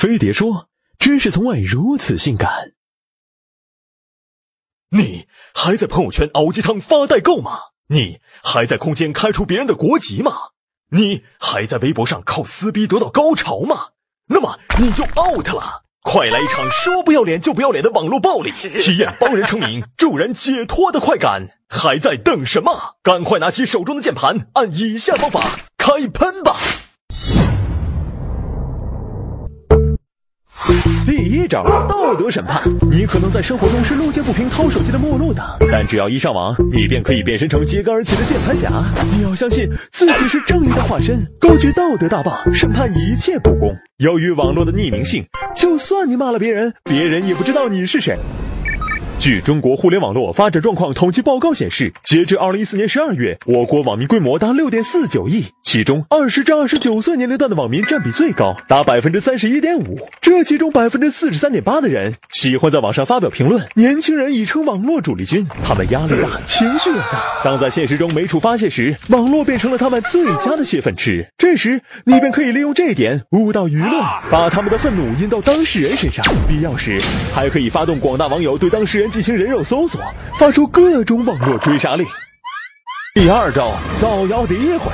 [0.00, 2.72] 飞碟说：“知识从外如此性感。”
[4.88, 7.58] 你还在朋友圈熬鸡汤发代购吗？
[7.88, 10.32] 你还在空间开除别人的国籍吗？
[10.90, 13.88] 你还在微博上靠撕逼得到高潮吗？
[14.28, 15.84] 那么你就 out 了！
[16.00, 21.46] 快来一场说不要脸就不要脸的网络暴力，体验帮人成名、助人解脱的快感！
[21.68, 22.96] 还在等什么？
[23.02, 26.56] 赶快拿起手中的键盘，按以下方法开喷吧！
[31.06, 32.62] 第一招道德审判。
[32.90, 38.70] 你可能在生活中是路见不平掏手机的陌路党，但只要一上网，你便可以变身成揭竿而起的键盘侠。
[39.12, 43.76] 你要相信自己是正义的化身，高举道德大棒，审判一切不公。
[43.98, 48.18] 由于网络的匿名性，就算你骂了别人，别人也不知道你是谁。
[49.20, 60.08] 据中国互联网络发展状况统计报告显示，截至二零一四年十二月，我国网民规模达六点四九亿，其中二十至二十九岁年龄段的网民占比最高，达百分之三十一点五。
[60.22, 67.20] 这其中百分之四十三点八的人喜欢在网上发表评论，年轻人已成网络主力军，他们压力大，情绪也大。
[67.44, 71.28] 当在现实中没处发泄时，网络变成了他们最佳的泄愤池。
[71.36, 76.98] 这时，你便可以利用这一点误导舆论，把他们的愤怒引到当事人身上，必要时
[77.34, 79.09] 还可以发动广大网友对当事人。
[79.10, 80.00] 进行人肉搜索，
[80.38, 82.06] 发出各种网络追杀令。
[83.14, 84.92] 第二招，造谣诋毁。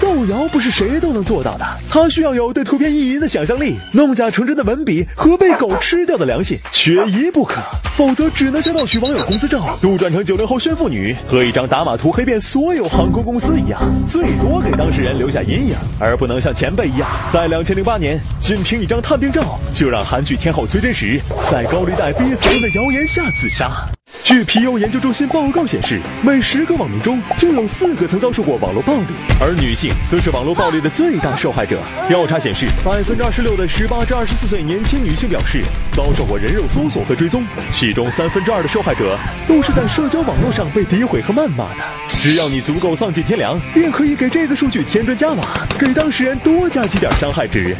[0.00, 7.60] 造谣不是谁都能做到的，它需要有对图片意淫的想象力，弄假成真的文笔和被狗吃掉的良心，缺一不可。
[7.96, 21.20] 否则只能像盗取网友工资照，杜撰成九零后炫富女，和一张打码图黑遍所有航空公司一样，最多给当事人留下阴影，而不能像前辈一样，在两千零八年仅凭一张探病照，就让韩剧天后崔真实
[21.50, 23.88] 在高利贷逼死人的谣言下自杀。
[24.24, 29.08] 据皮尤研究中心报告显示，每十个网民中就有四个曾遭受过网络暴力，
[29.38, 31.78] 而女性则是网络暴力的最大受害者。
[32.08, 39.14] 调查显示，百分之二十六的十八至二十四岁年轻女性表示遭受过人肉搜索和追踪，其中三分之二的受害者
[39.46, 41.84] 都是在社交网络上被诋毁和谩骂的。
[42.08, 45.44] 只要你足够丧尽天良，便可以给这个数据添砖加瓦，
[45.78, 47.76] 给当事人多加几点伤害值。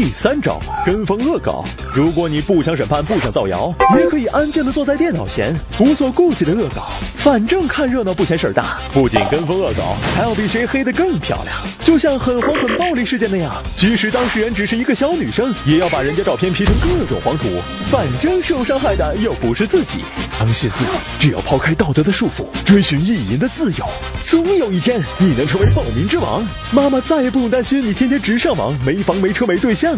[0.00, 1.62] 第三招，跟风恶搞。
[1.94, 6.86] 如果你不想审判，不想造谣，也可以安静的坐在电脑前，无所顾忌的恶搞。
[7.16, 11.54] 反正看热闹不嫌事儿大，不仅跟风恶搞，还要比谁黑的更漂亮。
[11.82, 17.48] 就像很黄很暴力事件那样，即使当事人只是一个小女生，也要把人家照片 P 成各种黄图。
[17.90, 19.98] 反正受伤害的又不是自己，
[20.38, 23.84] 相信自己，只要抛开道德的束缚，追寻意淫的自由，
[24.24, 26.42] 总有一天你能成为暴民之王。
[26.70, 29.89] 妈妈再也不用担心你天天只上网，没房没车没对象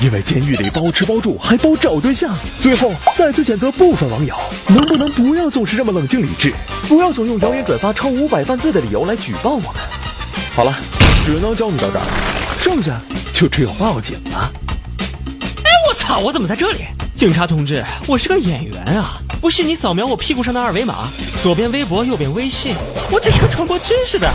[0.00, 2.36] 因为监狱里包吃包住，还包找对象。
[2.60, 4.36] 最后再次谴责部分网友，
[4.68, 6.54] 能不能不要总是这么冷静理智？
[6.88, 9.70] 不要总用谣言转发超五百犯罪的理由来举报我们。
[10.54, 10.74] 好了，
[11.24, 12.04] 只能教你到这儿，
[12.60, 13.00] 剩下
[13.32, 14.52] 就只有报警了。
[15.64, 16.18] 哎，我操！
[16.18, 16.84] 我怎么在这里？
[17.14, 19.18] 警察同志，我是个演员啊！
[19.40, 21.08] 不信你扫描我屁股上的二维码，
[21.42, 22.74] 左边微博，右边微信，
[23.10, 24.30] 我只是个传播知识的。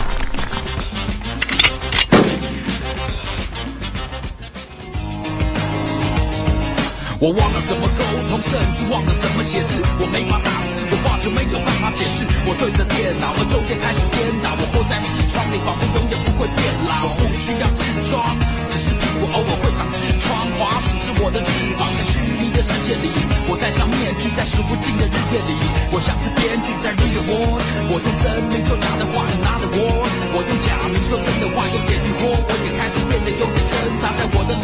[7.22, 9.78] 我忘了怎么沟通，甚至忘了怎么写字。
[10.02, 12.26] 我没法打字，的话就没有办法解释。
[12.42, 14.50] 我对着电脑，和昼夜开始颠倒。
[14.58, 17.06] 我活在视窗里，仿佛永远不会变老。
[17.06, 18.34] 我不需要痔疮，
[18.66, 20.50] 只是屁股偶尔会长痔疮。
[20.58, 23.06] 滑鼠是我的翅膀，在虚拟的世界里，
[23.46, 25.54] 我戴上面具，在数不尽的日夜里，
[25.94, 30.10] 我像是编剧在 read w o r d 我用真名说假的话，a 拿 o t word。
[30.34, 32.34] 我用假名说真的话，有点疑惑。
[32.34, 34.61] 我也开始变得有点挣扎，在我的。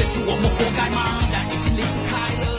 [0.00, 1.18] 也是我们活该吗？
[1.20, 2.49] 既然已经离开了。